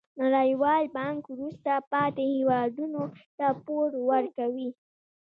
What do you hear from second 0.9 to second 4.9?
بانک وروسته پاتې هیوادونو ته پور ورکوي.